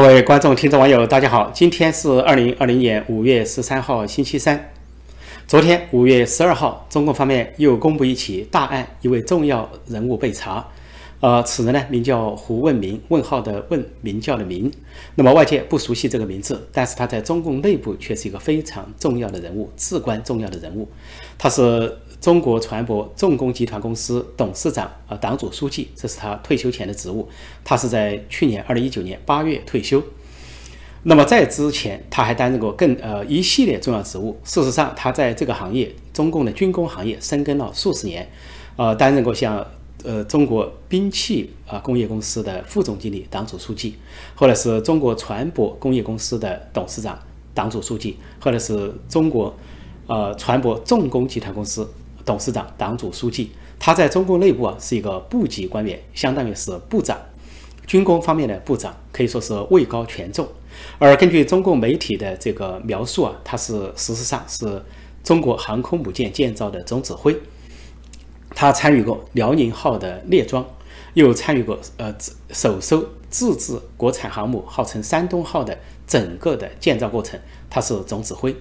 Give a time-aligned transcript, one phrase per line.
[0.00, 1.50] 各位观众、听众、网友，大家好！
[1.52, 4.70] 今天是二零二零年五月十三号，星期三。
[5.48, 10.64] 昨天五月十二号，中共方面又公布一起大案，一位重要人物被查。
[11.18, 14.70] 呃，此人呢名叫胡问明，问号的问，名叫的名。
[15.16, 20.88] 那么外界不熟悉这个名字，但是他在中共内部却是一个非常重要的人物，至关重要的人物。
[21.36, 27.28] 他是中国船舶重工集团公司董事长啊，党组书记，这是他退休前的职务。
[27.64, 30.02] 他是在去年二零一九年八月退休。
[31.04, 34.36] 那么在之前，他还担任过更呃一系列重要职务。
[34.42, 38.28] 事实上，他在这个行业，中共的军工行业深耕了数十年，
[38.76, 39.64] 呃，担任过像
[40.02, 43.94] 呃中国兵器啊工业公司的副总经理、党组书记，
[44.34, 47.16] 后来是中国船舶工业公司的董事长、
[47.54, 49.56] 党组书记，后来是中国
[50.08, 51.88] 呃船舶重工集团公司
[52.28, 53.50] 董事长、党组书记。
[53.78, 57.16] 他在中共内部啊是一个部级官员，相当于是部长，
[57.86, 60.46] 军工方面的部长，可以说是位高权重。
[60.98, 64.84] 而根据中共媒体的这个描述啊，他是事实上是
[65.24, 67.36] 中国航空母舰建造的总指挥，
[68.50, 70.66] 他参与过辽宁号的列装，
[71.14, 72.14] 又参与过呃
[72.50, 77.38] 首艘自制国产航母号称山东号的整个的建造过程，
[77.70, 78.54] 他是总指挥。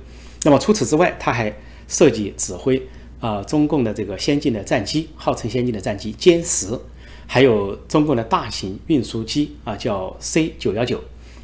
[0.43, 1.51] 那么除此之外，他还
[1.87, 2.87] 涉及指挥
[3.19, 6.79] 啊中共的这个先进的战机，号称先进的战机歼十，
[7.25, 11.01] 还有中共的大型运输机啊叫 C 九幺九。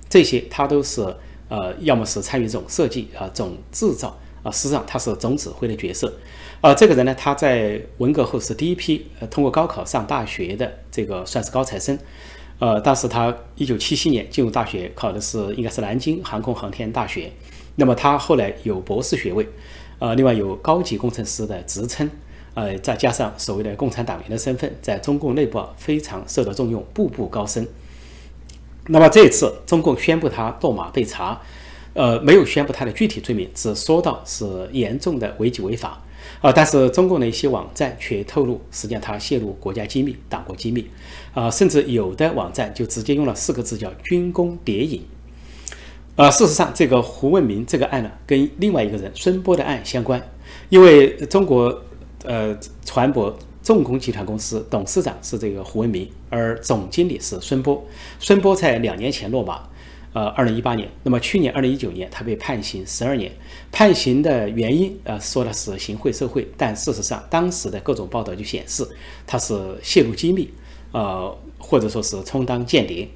[0.09, 1.01] 这些他都是
[1.49, 6.11] 呃，要么是参与总设计啊，总制造啊，实际上他是总指挥的角色。
[6.61, 11.97] 啊，这个人呢，他在文革后是第一批呃通过高考上大学的这个算是高材生。
[12.59, 17.31] 呃，当时他一九七七年进入大学，考的是应该是南京航空航天大学。
[17.75, 19.45] 那么他后来有博士学位，
[20.03, 22.09] 呃，另外有高级工程师的职称，
[22.55, 27.65] 呃，再加上所谓的共产党员的身份，在中共内部非常受到重用，步步高升。
[28.87, 31.39] 那么这次中共宣布他落马被查，
[31.93, 36.03] 呃，没有宣布他的具体罪名，只说到是严重的违纪违法，
[36.41, 40.85] 啊，但是中共的一些网站却透露，实际上他泄露国家机密、党国机密，
[41.33, 45.01] 啊，甚至有的网站就直接用了四个字叫“军工谍影”，
[46.15, 50.21] 呃，事实上这个胡文明这个案呢，跟另外一个人孙波的案相关，
[50.69, 51.81] 因为中国，
[52.23, 53.33] 呃，船舶。
[53.63, 57.81] 重工集团公司董事长是这个胡文明，而总经理是孙波。
[58.19, 59.63] 孙波在两年前落马，
[60.11, 60.85] 呃，二零一八年。
[61.01, 63.31] 那么去年二零一九年，他被判刑十二年。
[63.71, 68.85] 判刑的原因，呃，说的是行贿受贿，但事实上，当时的各种报道就显示
[69.25, 70.49] 他是泄露机密，
[70.91, 73.07] 呃，或者说是充当间谍。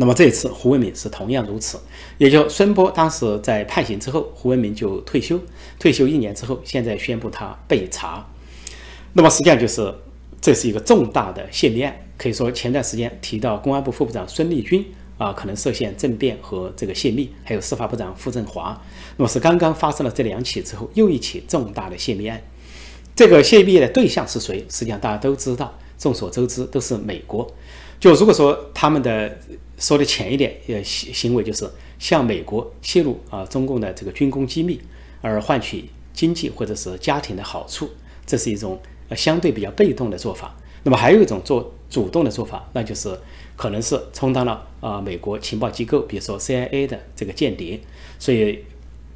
[0.00, 1.76] 那么这次胡文明是同样如此，
[2.18, 5.36] 也就孙波当时在判刑之后，胡文明就退休，
[5.76, 8.24] 退休一年之后，现在宣布他被查。
[9.14, 9.92] 那么实际上就是，
[10.40, 11.92] 这是一个重大的泄密案。
[12.16, 14.86] 可以说，前段时间提到公安部副部长孙立军
[15.18, 18.80] 啊，可能涉嫌政变和这个泄密，还有司法部长傅政华。
[19.16, 22.40] 那么是刚刚发生了这两起之后，又一起重大的泄密案。
[23.16, 24.64] 这个泄密的对象是谁？
[24.70, 27.50] 实际上大家都知道，众所周知都是美国。
[28.00, 29.38] 就如果说他们的
[29.78, 34.80] 说的浅一点，呃，行行为就是向美国泄露啊中共的这个军工机密，
[35.20, 37.90] 而换取经济或者是家庭的好处，
[38.26, 38.80] 这是一种。
[39.10, 40.54] 呃，相对比较被动的做法。
[40.82, 43.18] 那么还有一种做主动的做法，那就是
[43.56, 47.80] 可能是充当了啊美国情报机构，比如说 CIA 的这个间谍。
[48.18, 48.58] 所以，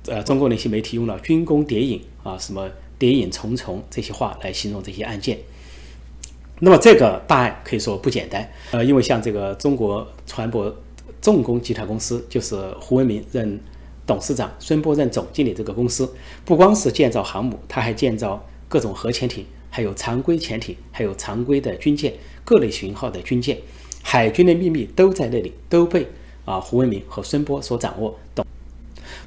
[0.06, 5.38] 呃，中国那些媒体用了“军工谍影”啊，什么“谍影重重”这些话来形容这些案件。
[6.64, 8.48] 那么这个大案可以说不简单。
[8.70, 10.72] 呃，因为像这个中国船舶
[11.20, 13.58] 重工集团公司，就是胡文明任
[14.06, 16.08] 董事长，孙波任总经理这个公司，
[16.44, 19.44] 不光是建造航母，它还建造各种核潜艇。
[19.70, 22.12] 还有常规潜艇，还有常规的军舰，
[22.44, 23.58] 各类型号的军舰，
[24.00, 26.06] 海军的秘密都在那里，都被
[26.44, 28.16] 啊胡文明和孙波所掌握。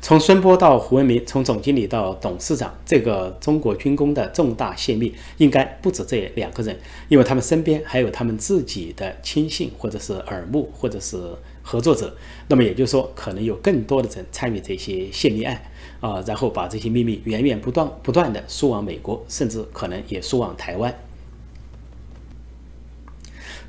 [0.06, 11.18] 从孙波到胡文明，从总经理到董事长，这个中国军工的重大泄密，应该不止这两个人，因为他们身边还有他们自己的亲信，或者是耳目，或者是
[11.64, 12.16] 合作者。
[12.48, 15.60] 那么也就是说，可能有更多的人参与这些泄密案。
[16.02, 20.96] 啊，然后把这些秘密源源不断、不断的输往美国，甚至可能也输往台湾。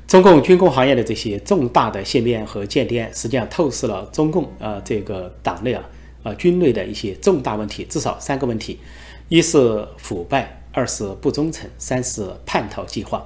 [0.07, 5.83] 中共军工行业的这些重大的泄密案和间谍案，实际上透视了中共啊这个党内啊
[6.27, 8.79] 啊军内的一些重大问题，至少三个问题：
[9.29, 13.25] 一是腐败，二是不忠诚，三是叛逃计划。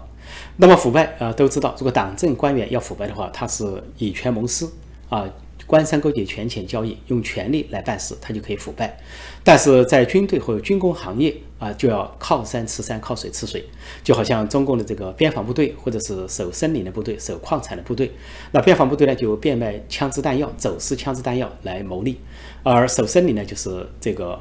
[0.58, 4.72] 那么腐败啊，都知道，如果党政官员要腐败的话，他是以权谋私
[5.10, 5.28] 啊。
[5.66, 8.98] 官商勾结、权钱交易，用权力来办事，它就可以腐败。
[9.44, 13.64] 但是在军队或者军工行业啊，就要靠山吃山，靠水吃水。
[14.04, 18.12] 就好像中共的这个边防部队，或者是守森林的部队、守矿产的部队，
[18.52, 22.18] 那边防部队呢就变卖枪支弹药、走私枪支弹药来牟利，
[22.64, 24.40] 而守森林呢就是这个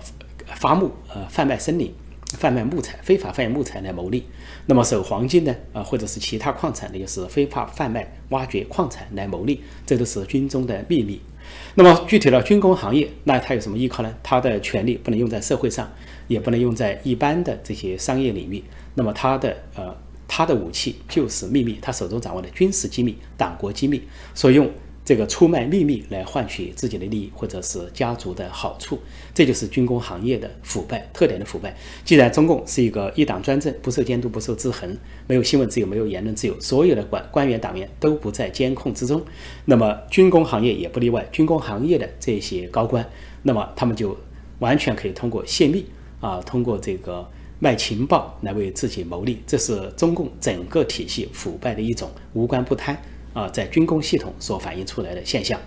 [0.57, 1.93] 伐木，呃，贩卖森林。
[2.39, 4.23] 贩卖木材，非法贩卖木材来牟利；
[4.71, 5.53] 那么守黄金呢？
[5.73, 11.21] 啊，或者是其他矿产的，就是非法贩卖、挖掘矿产来牟利，这都是军中的秘密。
[11.75, 14.15] 那么具体的军工行业，那它有什么依靠呢？
[14.23, 15.91] 它的权利不能用在社会上，
[16.29, 18.63] 也不能用在一般的这些商业领域。
[18.95, 19.93] 那么它的呃，
[20.29, 24.01] 它的武器就是秘密，他手中掌握的军事机密、党国机密，
[24.37, 24.71] 所以用。
[25.05, 28.99] 这个出卖秘密来换取自己的利益，或者是家族的好处，
[29.35, 31.75] 这就是军工行业的腐败特点的腐败。
[32.05, 39.21] 既然中共是一个一党专政，不受监督、不受制衡，没有新闻自由、没有言论自由，所有的官官员党员都不在监控之中，
[39.65, 41.27] 那么军工行业也不例外。
[41.33, 43.05] 军工行业的这些高官，
[43.43, 44.17] 那么他们就
[44.61, 45.85] 完全可以通过泄密
[46.21, 49.43] 啊，通过这个卖情报来为自己谋利。
[49.47, 52.97] 这是中共整个体系腐败的一种无官不贪。
[53.33, 55.61] 啊，在军工系统所反映出来的现象。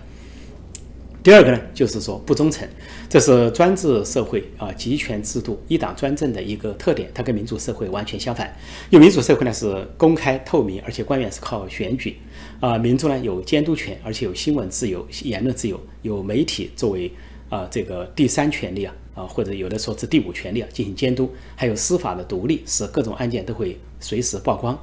[1.22, 2.68] 第二个呢，就是说不忠诚，
[3.08, 7.10] 这是专制社会啊、集权制度、一党专政的一个特点。
[7.14, 8.54] 它跟民主社会完全相反。
[8.90, 12.18] 因为民主社会呢是公开透明，而且官员是靠选举
[12.60, 17.10] 啊，民众呢有监督权，而且有新闻自由、言论自由，有媒体作为
[17.48, 24.78] 啊这个第三权利啊啊，或者有的说是第五权利啊进行监督，还有司法的独立，使各种案件都会随时曝光。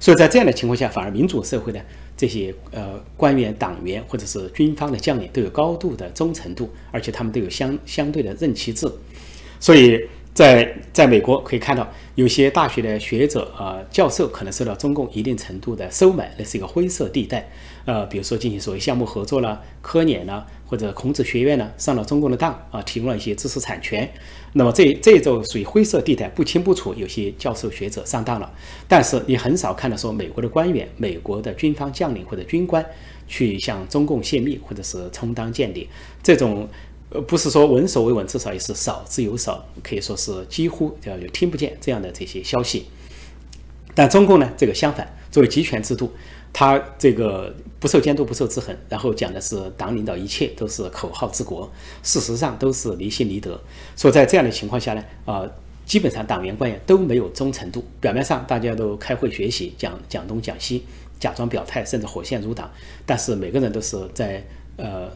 [0.00, 1.80] 所以在这样的情况下，反而民主社会呢？
[2.16, 8.90] 这些呃官员、党员或者是军方的将领都有高度的忠诚度，而且他们都有相相对的任期制，
[9.60, 10.00] 所以
[10.36, 17.48] 在在美国可以看到，有些大学的学者啊、教授可能受到中共一定程度的收买，那是一个灰色地带。
[17.86, 24.06] 呃，比如说进行所谓项目合作了，科研呢，或者孔子学院呢，上了中共的当啊，提供了一些知识产权。
[24.52, 26.92] 那么这这种属于灰色地带，不清不楚。
[26.94, 28.52] 有些教授学者上当了，
[28.86, 32.84] 但是你很少看到说美国的官员、美国的军方将领或者军官
[33.26, 35.86] 去向中共泄密，或者是充当间谍。
[36.22, 36.68] 这种
[37.22, 42.86] 不是说闻所未闻，至少也是少之又少，可以说是几乎叫听不见这样的这些消息。
[43.94, 46.10] 但中共呢，这个相反，作为集权制度。
[46.52, 51.70] 他这个不受监督、不受制衡，然后讲的是党领导一切都是口号治国，
[52.02, 53.60] 事实上都是离心离德。
[53.94, 55.46] 所以在这样的情况下呢，啊，
[55.84, 57.84] 基本上党员官员都没有忠诚度。
[58.00, 60.82] 表面上大家都开会学习，讲讲东讲西，
[61.20, 62.70] 假装表态，甚至火线入党，
[63.04, 64.42] 但是每个人都是在
[64.76, 65.10] 呃，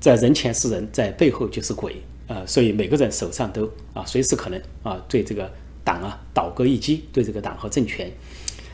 [0.00, 1.96] 在人前是人，在背后就是鬼
[2.26, 5.50] 呃，所以每个人手上都啊，随时可能啊，对这个
[5.84, 8.10] 党啊倒戈一击，对这个党和政权，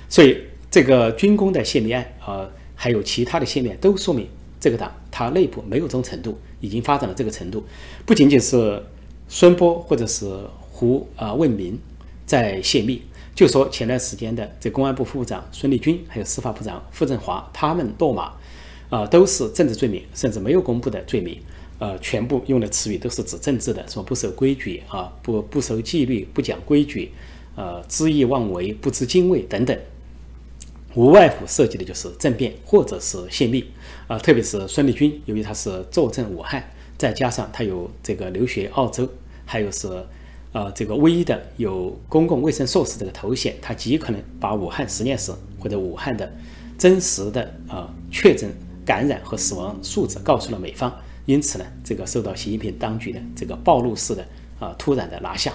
[0.09, 0.39] 所以。
[0.73, 4.27] 这个军工的泄密案啊，还有其他的泄密案，都说明
[4.59, 7.63] 这个党它内部没有忠诚度，已经发展到这个程度。
[8.07, 8.83] 不仅仅是
[9.29, 10.27] 孙波或者是
[10.59, 11.79] 胡啊问明
[12.25, 13.03] 在泄密，
[13.35, 18.33] 就说前段时间的这公安部副部长孙立军，还有司法部长傅政华，他们落马
[18.93, 21.39] 啊，都是政治罪名，甚至没有公布的罪名，
[21.79, 27.11] 呃，全部用的词语都是指政治的，说不守规矩啊，不不守纪律，不讲规矩，
[27.57, 29.75] 呃，恣意妄为，不知敬畏等等。
[30.95, 33.65] 无外乎涉及的就是政变或者是泄密
[34.09, 36.63] 啊，特别是孙立军，由于他是坐镇武汉，
[36.99, 39.09] 再加上他有这个留学澳洲，
[39.47, 39.89] 还有是
[40.53, 46.31] 呃这个唯一的有公共卫生硕士这个头衔，他极可能把武汉实验室或者武汉的
[46.77, 48.51] 真实的啊确诊
[48.85, 50.93] 感染和死亡数字告诉了美方，
[51.27, 54.27] 因此呢，这个受到习近平当局的这个暴露式的
[54.59, 55.53] 啊突然的拿下。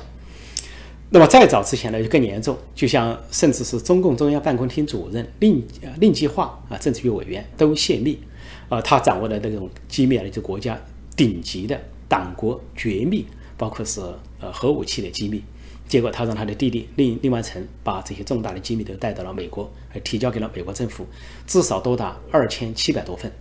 [1.10, 5.66] 那么再早之前呢，就更严重，就像甚至是中共中央办公厅主任令
[6.00, 8.20] 令计划啊，政治局委员都泄密，
[8.68, 10.78] 啊，他掌握的那种机密啊，就国家
[11.16, 11.80] 顶级的
[12.10, 13.26] 党国绝密，
[13.58, 14.02] 包括是
[14.42, 15.42] 呃核武器的机密。
[15.88, 21.06] 结果他让他的弟弟令令完成把这些重大的机密都带到了美国，还提交给了美国政府，
[21.46, 23.32] 至少多达二千七百多份。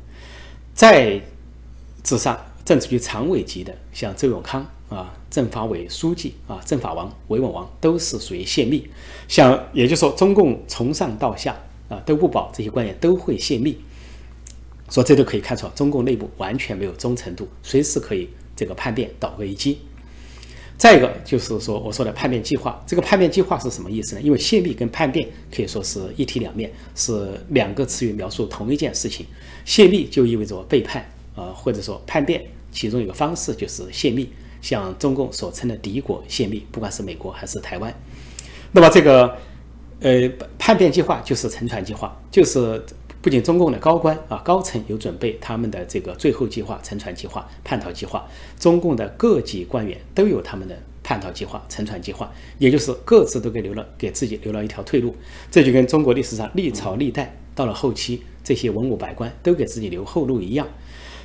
[0.74, 1.20] 再
[2.02, 4.66] 之上，政治局常委级的，像周永康。
[4.88, 8.88] 啊，政法委书记啊，政法王、维稳王都是属于泄密。
[9.26, 13.76] 像也就是说，中共从上到下啊都不保，这些官员都会泄密。
[14.88, 19.80] 说这都可以看出，中共内部完全没有忠诚度，随时可以这个叛变、倒戈一击。
[20.78, 24.20] 再一个就是说，我说的叛变计划，这个叛变计划是什么意思呢？
[24.20, 29.26] 因为泄密跟叛变可以说是一体两面，是两个词语描述同一件事情。
[29.64, 31.04] 泄密就意味着背叛
[31.34, 34.28] 啊，或者说叛变，其中一个方式就是泄密。
[34.62, 37.94] 向中共所称的敌国泄密，不管是美国还是台湾，
[38.72, 39.36] 那么这个
[40.00, 40.28] 呃
[40.58, 42.84] 叛变计划就是沉船计划，就是
[43.26, 48.24] 不仅中共的高官啊高层有准备他们的这个最后计划、沉船计划、叛逃计划，
[48.56, 55.12] 中共的各级官员都有他们的叛逃计划、沉船计划，也就是各自都给留了给自己留了一条退路。
[55.50, 60.64] 这就跟中国历史上历朝历代到了后期，这些文武百官都给自己留后路一样，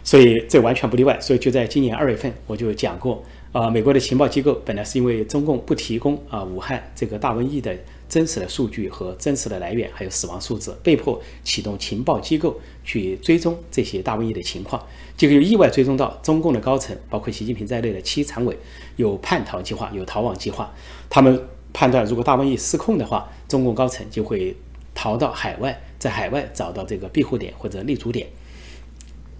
[0.03, 1.15] 所以这完全不例外。
[1.21, 3.23] 所以就在今年二月份，我就讲过。
[3.51, 7.77] 啊，美国的情报机构本来是因为中共不提供啊武汉这个大瘟疫的
[8.11, 18.57] 真实的数据和真实的来源，还有死亡数字，被迫启动情报机构去追踪这些大瘟疫的情况，结果又意外追踪到中共的高层，包括习近平在内的七常委
[18.97, 20.69] 有叛逃计划，有逃亡计划。
[21.09, 24.53] 他们判断，如果大瘟疫失控的话，中共高层就会
[24.93, 28.27] 逃到海外，在海外找到这个庇护点或者立足点。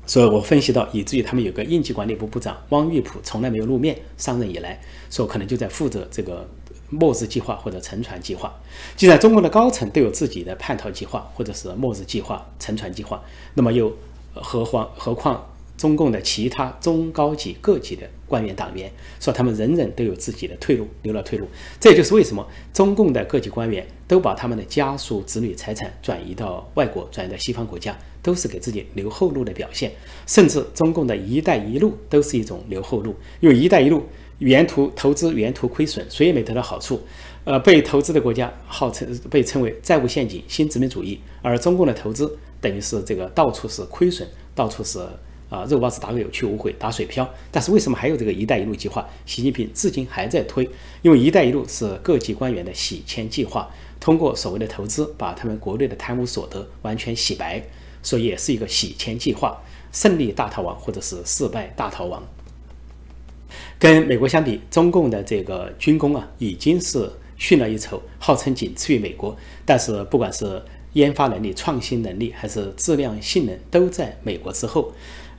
[0.05, 6.49] 所以我分析到，以至于他们有个应急管理部部长汪玉普从来没有露面，上任以来，说可能就在负责这个
[6.91, 8.53] 末日计划或者沉船计划。
[8.95, 13.19] 既然中国的高层都有自己的叛逃计划，或者是末日计划、沉船计划，
[13.55, 13.91] 那么又
[14.33, 21.45] 何况何况中共的其他中高级各级的官员党员，说他们人人都有自己的退路，留了退路。
[21.79, 27.95] 这就是为什么中共的各级官员都把他们的家属、子女、财产转移到外国，转移到西方国家。
[28.23, 29.91] 都是给自己留后路的表现，
[30.27, 34.03] 甚至中共的一带一路都是一种留后路，因为一带一路
[34.37, 37.01] 沿途投资沿途亏损，谁也没得到好处。
[37.45, 44.99] 呃，被投资的国家号称被称为债务陷阱、新殖民主义，而中共的投资等于是这个到处是亏损，到处是
[45.51, 47.31] 啊肉包子打个有去无回，打水漂。
[47.51, 49.07] 但是为什么还有这个一带一路计划？
[49.27, 50.67] 习近平至今还在推，
[51.03, 57.61] 因为一带一路是各级官员的洗钱计划，通过所谓的投资把他们国内的贪污所得完全洗白。
[58.03, 62.23] 所以也是一个洗钱计划，胜利大逃亡或者是失败大逃亡。
[63.77, 69.37] 跟美国相比，中共的这个军工啊，已经是逊了一筹，号称仅次于美国。
[69.65, 70.59] 但是不管是
[70.93, 74.91] 研发能力、创新能力，还是质量性能，都在美国之后。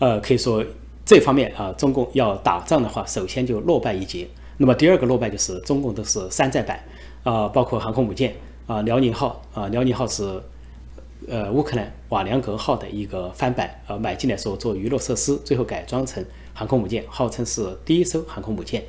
[0.03, 0.65] 呃，可以说
[1.05, 4.27] 这方面啊，中共要打仗的话，首先就落败一截。
[4.57, 6.83] 那么第二个落败就是中共都是山寨版
[7.23, 8.35] 啊，包括航空母舰
[8.67, 10.43] 啊，辽宁号啊，辽宁号是。
[11.29, 18.83] 呃，乌克兰瓦良格号的一个翻版，呃，买进来说做娱乐设施，最后改装成航空母舰，号称是第一艘航空母舰。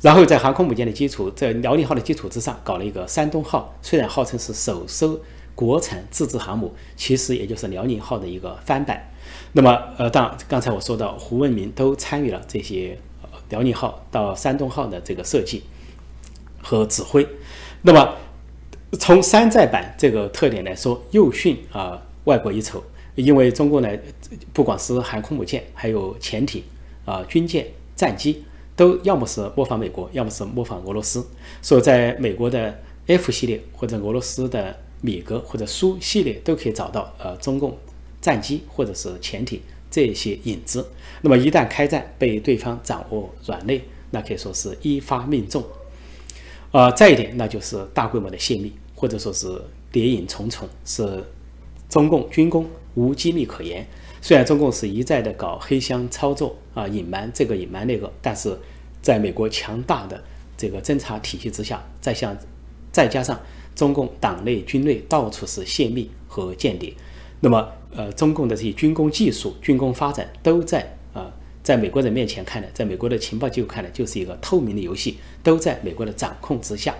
[0.00, 5.18] 然后在航空母舰的基础，在辽宁号的基础之上，搞了一个山东号，虽然号称是首艘
[5.56, 9.10] 国产自制航母，其实也就是辽宁号的一个翻版。
[9.52, 12.98] 那么，呃，当刚才我说到胡文明都参与了这些
[13.50, 15.62] 辽宁号到山东号的这个设计
[16.62, 17.26] 和指挥，
[17.82, 18.14] 那么。
[18.98, 22.82] 从山寨版这个特点来说，又逊啊外国一筹。
[23.16, 23.88] 因为中国呢，
[24.54, 26.62] 不管是航空母舰，还有潜艇
[27.04, 28.42] 啊、军舰、战机，
[28.74, 31.22] 都要么是模仿美国，要么是模仿俄罗斯。
[31.60, 37.76] 所以，在美国的 F 系列或者俄罗斯的米格或者苏系列，都可以找到呃中共
[38.28, 39.58] 战机或者是潜艇
[39.90, 40.86] 这些影子。
[41.22, 45.64] 那么，一旦开战被对方掌握软肋，那可以说是一发命中。
[46.72, 49.48] 呃，再一点，那就是大规模的泄密，或者说是
[49.90, 51.24] 谍影重重，是
[51.88, 53.86] 中共军工无机密可言。
[54.20, 58.54] 虽然中共是一再的搞黑箱操作啊，隐瞒这个隐瞒那个，但是
[59.00, 60.22] 在美国强大的
[60.58, 62.36] 这个侦查体系之下，再像
[62.92, 63.40] 再加上
[63.74, 66.92] 中共党内军内到处是泄密和间谍，
[67.40, 71.32] 那么呃，中共的这些军工技术、军工发展都在啊。
[71.60, 76.94] 在美国人面前看的，在美国的情报机构看的，就是一个透明的游戏，都在美国的掌控之下。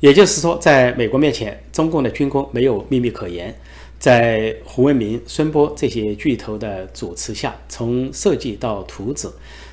[0.00, 3.54] 也就是说，在美国面前，中共的军工没有秘密可言。
[3.98, 9.28] 在胡文明、孙波这些巨头的主持下，从设计到图纸，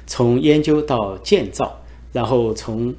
[0.06, 2.94] 从研究到建造，然后从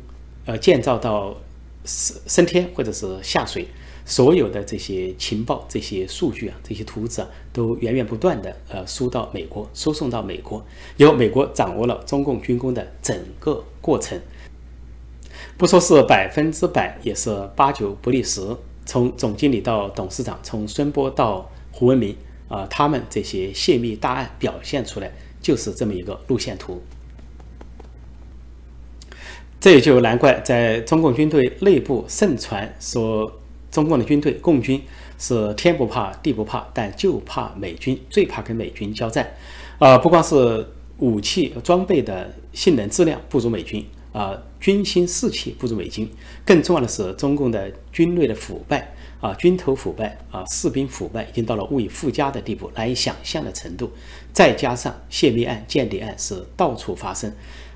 [0.47, 1.37] 呃建造到
[1.85, 3.69] 升升天或者是下水。
[4.11, 14.21] 所有的这些情报、这些数据啊、这些图纸啊，都源源不断的呃输到美国，输送到美国，由美国掌握了中共军工的整个过程，
[15.57, 18.41] 不说是百分之百，也是八九不离十。
[18.85, 22.17] 从总经理到董事长，从孙波到胡文明
[22.49, 26.83] 啊，他们这些泄密大案表现出来就是这么一个路线图。
[29.61, 33.40] 这也就难怪在中共军队内部盛传说。
[33.71, 34.81] 中共的军队，共军
[35.19, 39.29] 是天不怕地不怕，但就怕美军，最怕跟美军交战。
[39.79, 40.67] 啊，不光是
[40.99, 46.11] 武器装备的性能质量不如美军，啊，军心士气不如美军，
[46.45, 53.91] 更重要的是中共的军队的腐败，啊，军头腐败，啊，士兵腐败，已经到了无以复加的地步，难以想象的程度。
[54.33, 57.33] 再加上泄密案、间谍案是到处发生，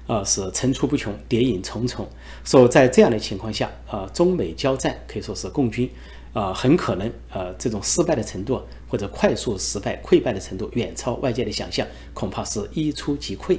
[0.07, 2.07] 呃，是层出不穷，谍影重重。
[2.45, 5.89] 说在这样的情况下，呃，中美交战可以说是共军，
[6.35, 13.59] 呃，很可能呃这种失败的程度或者快速失败溃败的程度远超外界的想象，恐怕是一触即溃。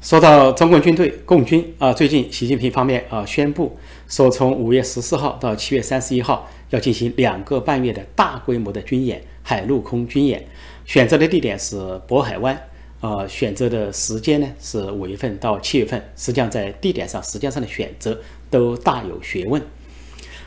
[0.00, 3.76] 说到中共军队共军啊，最近习近平方面啊宣布
[4.08, 10.46] 说，从五月十四号到七月三十一号要进行两个半月的大规模的军演，海陆空军演，
[10.88, 11.76] 选择的地点是
[12.08, 12.58] 渤海湾，
[13.00, 18.18] 啊，选择的时间呢是五月份到七月份，实际上在地点上、时间上的选择
[18.48, 19.60] 都大有学问。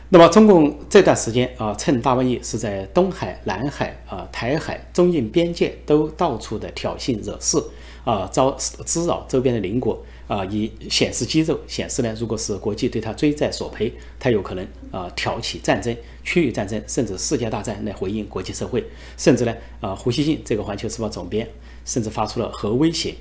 [0.09, 7.63] 那么中共这段时间啊，趁大瘟疫是在东海、南海啊、台海、中印边界都到处的挑衅惹事。
[8.03, 18.81] 啊，招滋扰周边的邻国啊，以显示肌肉，显示呢，如果是国际对他追债索赔，他有可能啊挑起战争、区域战争，甚至世界大战来回应国际社会，
[19.17, 21.45] 甚至呢，啊，胡锡进这个《环球时报》总编
[21.83, 23.13] 甚至发出了核威胁。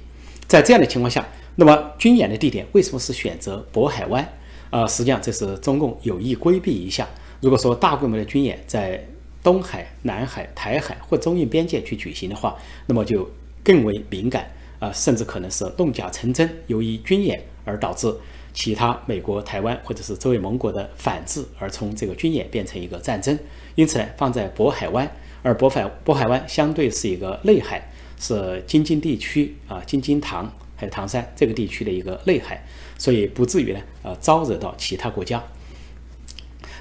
[0.47, 4.25] 在这样的情况下，那么军演的地点为什么是选择渤海湾？
[4.71, 7.09] 啊，实际上这是中共有意规避一下。
[7.41, 9.05] 如果说大规模的军演在
[9.43, 13.29] 东海、南海、台海或中印边界去举行的话，那么就
[13.65, 14.49] 更为敏感。
[14.81, 18.13] 啊，甚至可能是弄假成真，由于军演而导致
[18.53, 23.39] 其他美国、台湾或者是周围盟国的反制，而从这个军演变成一个战争。
[23.77, 25.09] 因此呢，放在渤海湾，
[25.43, 32.65] 而渤海渤海湾相对是一个内海，是京津地区啊，京津唐还有唐山这个地区的一个内海，
[32.99, 35.43] 所以不至于呢，呃，招惹到其他国家。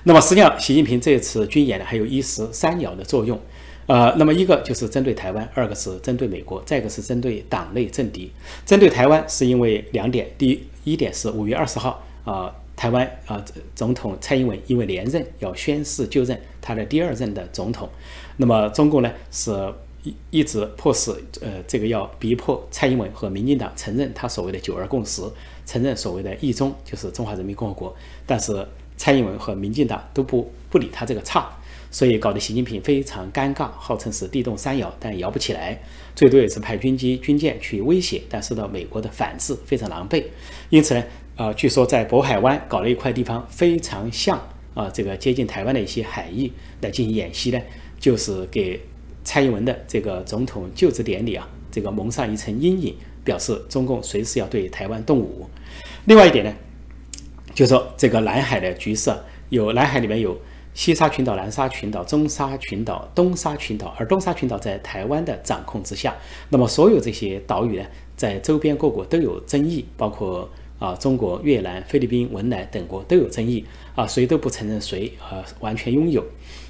[0.04, 3.38] 那么实际上，习近平这次军演呢，还有一石三鸟的作用。
[3.90, 8.32] 呃，那么一个就是针对台湾，二个是针对美国，再一个是针对党内政敌。
[8.64, 13.44] 针对台湾是因为两点，第一一点是五月二十号啊，台湾啊
[13.74, 17.90] 总统蔡英文因为连任要宣誓就任他的第二任的总统，
[18.38, 19.52] 那么中共呢是
[20.04, 25.24] 一一直迫使呃这个要逼迫蔡英文和民进党承认他所谓的九二共识，
[25.66, 27.96] 承认所谓的一中就是中华人民共和国，
[28.28, 28.64] 但是
[28.98, 31.52] 蔡英文和民进党都不不理他这个差。
[31.92, 35.82] 所以搞得习近平非常尴尬，号称是地动山摇，但摇不起来，
[36.16, 40.24] 最多也是派军机、军舰去威胁，但受到美国的反制，非常狼狈。
[40.70, 41.04] 因此呢，
[41.36, 44.40] 呃，据说在渤海湾搞了一块地方，非常像
[44.76, 47.60] 啊这个接近台湾的一些海域来进行演习呢，
[48.00, 48.80] 就是给
[49.24, 55.50] 蔡英文的这个总统就职典礼啊，这个蒙上一层阴影，表示中共随时要对台湾动武。
[56.06, 56.54] 另外一点呢，
[57.56, 59.12] 就说这个南海的局势，
[59.50, 60.40] 有南海里面有。
[60.80, 66.16] 西沙群岛、南沙群岛、中沙群岛、东沙群岛，而东沙群岛在台湾的掌控之下。
[66.48, 76.26] 那么，所有这些岛屿呢，在周边各国都有争议，包括啊，中国、越南、菲律宾、文莱等国都有争议啊，谁都不承认谁啊完全拥有。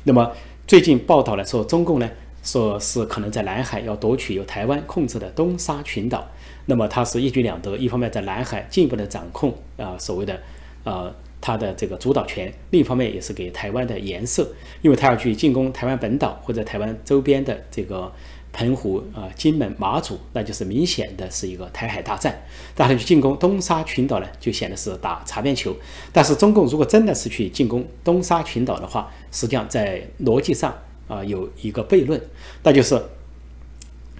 [0.06, 0.32] 那么，
[0.66, 2.10] 最近报道了说，中共呢
[2.42, 6.28] 说是可能在南海要夺取由台湾控制的东沙群岛。
[6.66, 10.40] 那么，它是一举两得，一方面在南海进一步的掌控啊，所谓的
[10.84, 11.14] 呃。
[11.42, 18.12] 它的这个主导权，另一方面也是给台湾的颜色，因为他要去进攻台湾本岛或者台湾周边的这个
[18.52, 22.42] 澎湖啊、金门、马祖，那就是明显的是一个台海大战。
[22.76, 25.76] 但他去进攻东沙群岛呢，就显得是打擦边球。
[26.12, 32.22] 但是中共如果真的是去进攻东沙群岛的话，实际上在逻辑上啊有一个悖论，
[32.64, 33.02] 那就是。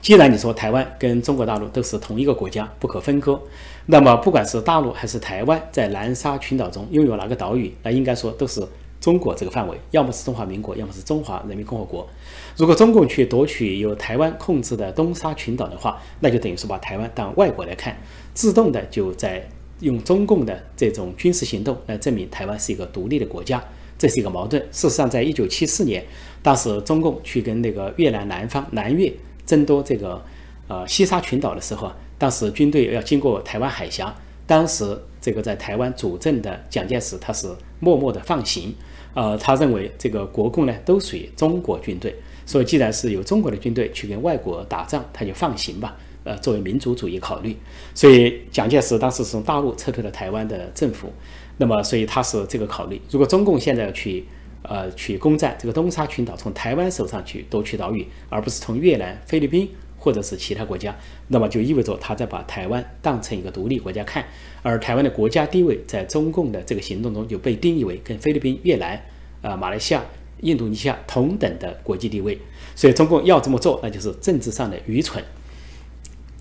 [0.02, 3.40] 既然你说台湾跟中国大陆都是同一个国家，不可分割，
[3.88, 8.66] 那么不管是大陆还是台湾，在南沙群岛中拥有哪个岛屿，那应该说都是
[9.02, 12.08] 中国这个范围，要么是中华民国，要么是中华人民共和国。
[12.56, 17.98] 如果中共去夺取由台湾控制的东沙群岛的话，那就等于说把台湾当外国来看，
[18.34, 19.48] 自动的就在
[19.82, 23.62] 用中共的这种军事行动来证明台湾是一个独立的国家，
[23.98, 24.62] 这是一个矛盾。
[24.72, 26.06] 事实上，在一九七四年，
[26.42, 29.12] 当时中共去跟那个越南南方南越。
[29.50, 30.24] 争夺这个
[30.68, 37.48] 呃西沙群岛的时候啊，当时军队要经过台湾海峡，当时这个在台湾主政的蒋介石他是
[37.80, 38.76] 默默的放行，
[39.16, 42.14] 呃，他认为这个国共呢都属于中国军队，
[42.46, 47.58] 所以既然是由中国的军队去跟外国打仗，他就放行吧，呃，作为民族主义考虑，
[47.96, 51.12] 所以蒋介石当时是从大陆撤退了台湾的政府，
[51.58, 54.24] 那么所以他是这个考虑，如果中共现在要去。
[54.62, 60.94] 呃，去攻占这个东沙群岛，从台湾手上去夺取岛屿，而不是从越南、菲律宾或者是其他国家，
[61.30, 64.26] 那么就意味着他在把台湾当成一个独立国家看，
[64.62, 69.02] 而台湾的国家地位在中共的这个行动中就被定义为跟菲律宾、越南、
[69.42, 70.04] 啊马来西亚、
[70.42, 72.38] 印度尼西亚同等的国际地位，
[72.76, 75.24] 所以中共要这么做，那就是政治上的愚蠢。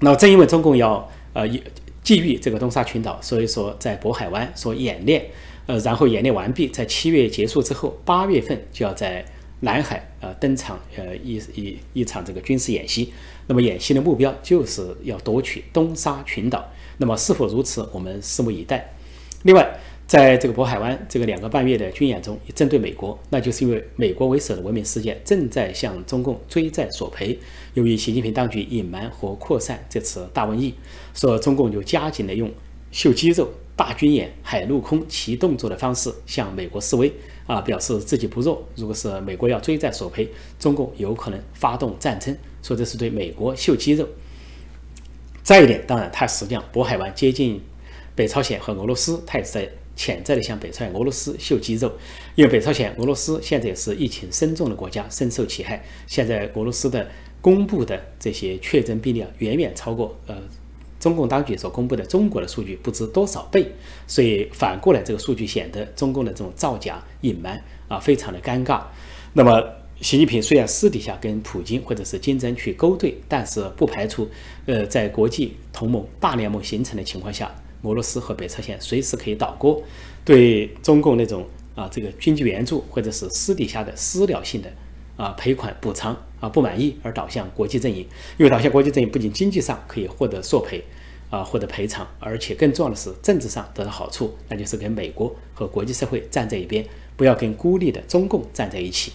[0.00, 1.60] 那正因为中共要呃觊
[2.04, 5.24] 觎这个东沙群岛，所以说在渤海湾所演练。
[5.68, 9.22] 呃，然后演练完毕，在七月结束之后，八月份就要在
[9.60, 13.12] 南海呃登场呃一一一场这个军事演习。
[13.46, 16.66] 那么演习的目标就是要夺取东沙群岛。
[16.96, 18.94] 那么是否如此，我们拭目以待。
[19.42, 27.38] 另外，在这个渤海湾这个两个半月的军演中，针对美国，那就是因为美国为首的文明世界正在向中共追债索赔。
[27.74, 30.72] 由于习近平当局隐瞒和扩散这次大瘟疫，
[31.12, 32.50] 说中共就加紧的用
[32.90, 33.46] 秀肌肉、
[33.78, 37.12] 大军演、海陆空齐动作的方式向美国示威，
[37.46, 38.60] 啊，表示自己不弱。
[38.74, 44.04] 如果是美国要追债索赔，中共有可能发动战争，说这是对美国秀肌肉。
[45.44, 47.62] 再一点，当然，它实际上渤海湾接近
[48.16, 51.92] 北朝鲜和俄罗斯，它也是在潜在的向北朝鲜、俄罗斯秀肌肉。
[52.34, 55.84] 因为北朝鲜、俄罗斯现在也是疫情深重的国家，深受其害。
[56.08, 57.08] 现在俄罗斯的
[57.40, 60.36] 公布的这些确诊病例啊，远远超过呃
[61.00, 63.70] 中共当局所公布的中国的数据不知多少倍，
[64.06, 68.82] 所以反过来这个数据显得中共的这种造假隐瞒啊非常的尴尬。
[69.32, 69.62] 那么
[70.00, 74.28] 习近平虽然私底下跟普京或者是金正去勾兑，但是不排除
[74.66, 79.82] 呃在国际同盟大联盟形成的情况下，俄罗斯和北朝鲜随时可以倒锅，
[80.24, 84.70] 对中共那种啊这个经济援助或者是私底下的私了性的。
[85.18, 90.84] 啊，赔款补偿啊，不满意而倒向国际阵营，因为倒向国际阵营不仅经济上可以获得索赔，
[91.30, 96.84] 啊，获得赔偿，而且更重要的是政治上得到好处，那就是跟美国和国际社会站在一边，
[97.16, 99.12] 不要跟孤立的中共站在一起。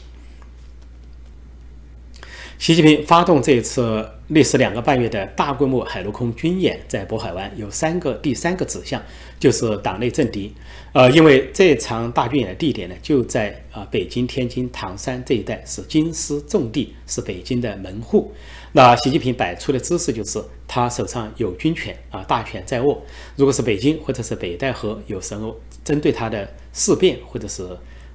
[2.64, 9.04] 习近平发动这一次历时两个半月的大规模海陆空军演，在渤海湾有三个第三个指向，
[9.38, 10.50] 就是党内政敌。
[10.94, 18.32] 呃，因为这场大军演的地点呢，就在啊北京、天津、唐山这一带，是京师重地，是北京的门户。
[18.72, 23.04] 那习近平摆出的姿势就是，他手上有军权啊，大权在握。
[23.36, 27.68] 如果是北京或者是北戴河有什么针对他的事变，或者是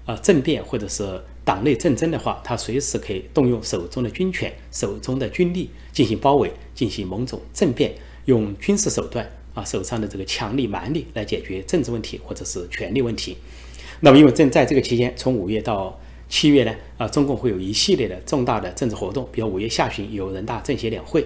[0.07, 7.95] 啊政变，或者是党内政争的话，他随时可以动用手中的军权、手中的军力进行包围、进行某种政变，
[8.27, 13.35] 用军事手段啊手上的这个强力蛮力来解决政治问题或者是权力问题。
[14.01, 21.25] 那么，因为正在这个期间，从五月到七月呢，啊，中共会有一系列的重大的政治活动，比如五月下旬有人大政协两会，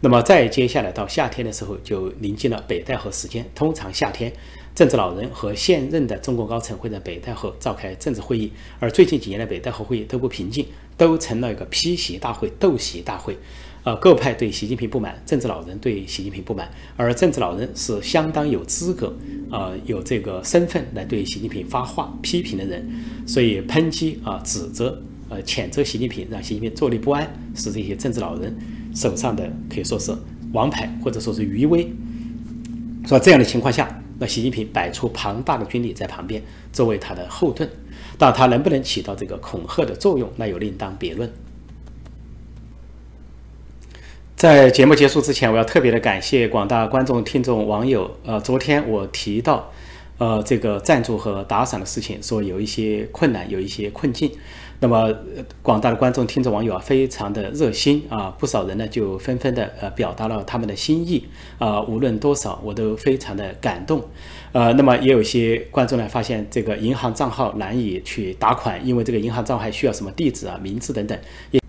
[0.00, 4.32] 那么再接下来到夏天的时候就临近了北戴河时间，通常夏天。
[4.74, 13.36] 政治老人和现任的中国高层会在北戴河召开政治会议，而最近几年的北戴河会议都不平静，都成了一个批习大会、斗习大会。
[13.82, 19.16] 呃，各派对习近平不满，政治老人对习近平不满，而政治老人是相当有资格、
[19.50, 22.86] 呃有这个身份来对习近平发话批评的人，
[23.26, 28.54] 所以抨击啊、指责、呃谴责习近平，让习近平坐立不安，是这些政治老人
[28.94, 30.14] 手上的可以说是
[30.52, 31.90] 王牌，或者说是余威。
[33.06, 33.88] 说这样的情况下。
[34.20, 37.68] 那习近平摆出庞大的军力在旁边作为他的后盾，
[38.18, 41.32] 但他能不能起到这个恐吓的作用，那又另当别论。
[44.36, 48.10] 在节目结束之前，我要特别的感谢广大观众、听众、网友。
[48.24, 49.72] 呃，昨天我提到，
[50.18, 54.30] 呃，这个赞助和打赏的事情，说有一些困难，有一些困境。
[54.82, 55.14] 那么
[55.62, 61.22] 广大的观众、听众、网友啊，非常的热心啊，不少人呢就纷纷的呃表达了他们的心意
[61.58, 64.02] 啊，无论多少我都非常的感动，
[64.52, 71.18] 呃，那么也有些观众呢发现这个银行账号难以去打款，因为这个银行账号还需要什么地址啊、名字等等，
[71.50, 71.60] 也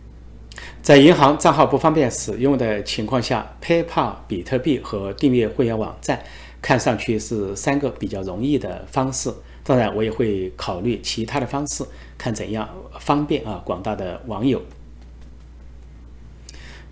[0.81, 6.23] 在银行账号不方便使用的情况下，PayPal、比特币和订阅会员网站
[6.61, 9.29] 看上去是三个比较容易的方式。
[9.63, 11.85] 当然，我也会考虑其他的方式，
[12.21, 14.61] 看怎样方便啊广大的网友。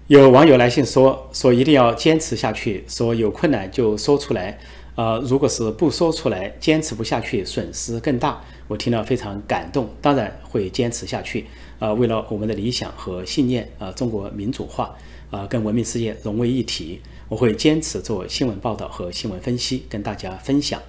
[0.07, 4.57] 有网友来信说，说一定要坚持下去，说有困难就说出来，
[4.95, 8.41] 呃，如果是不说出来，坚持不下去，损失更大。
[8.67, 11.45] 我听了非常感动，当然会坚持下去。
[11.77, 14.95] 啊，为了我们的理想和信念，啊，中国民主化，
[15.29, 20.81] 啊，跟文明世界融为一体，我会坚持做新闻报道和新闻分析，跟大家分享。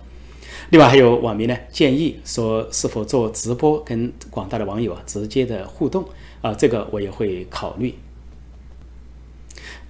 [0.70, 6.04] 另外还有网民呢建议说，是否做直播跟广大的网友啊直接的互动
[6.40, 7.94] 啊，这个我也会考虑。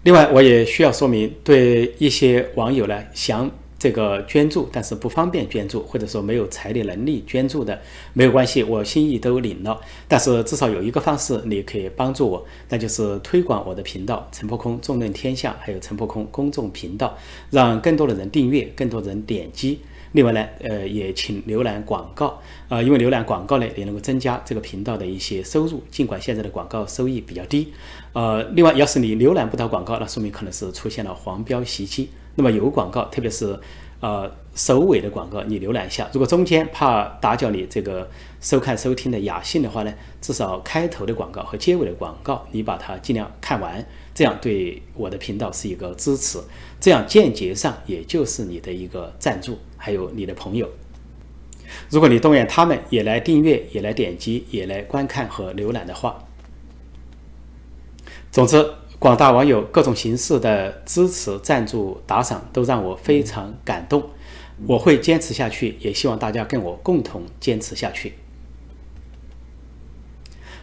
[0.02, 7.78] 另外，我也需要说明，对一些网友呢想这个捐助，但是不方便捐助，或者说没有财力能力捐助的，
[8.14, 9.78] 没有关系，我心意都领了。
[10.08, 17.14] 但是至少有一个方式你可以帮助我，那就是推广我的频道“陈破空纵论天下”，还有“陈破空公众频道”，
[17.50, 19.80] 让更多的人订阅，更多人点击。
[20.12, 25.82] 另外呢，呃，也请浏览广告呃，因为浏览广告呢，也能够增加这个频道的一些收入。
[25.90, 27.72] 尽管现在的广告收益比较低，
[28.12, 32.08] 呃，另外，要是你浏览不到广告，那说明可能是出现了黄标袭击。
[32.34, 33.58] 那么有广告，特别是
[34.00, 36.08] 呃首尾的广告你浏览一下。
[36.12, 38.08] 如果中间怕打搅你这个
[38.40, 46.38] 收看收听的雅兴的话呢，至少开头的广告和结尾的广告你把它尽量看完，这样对我的频道是一个支持，
[46.80, 50.68] 这样间接上也就是你的一个赞助，还有你的朋友。
[51.88, 56.26] 如果你动员他们也来订阅、也来点击、也来观看和浏览的话，
[58.32, 58.66] 总之，
[58.98, 64.10] 广大网友各种形式的支持、赞助、打赏都让我非常感动。
[64.66, 68.14] 我会坚持下去，也希望大家跟我共同坚持下去。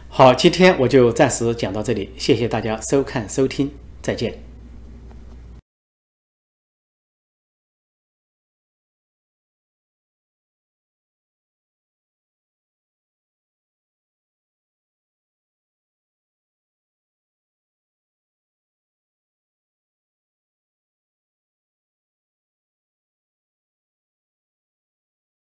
[0.08, 4.47] 好，今天我就暂时讲到这里，谢谢大家收看收听，再见。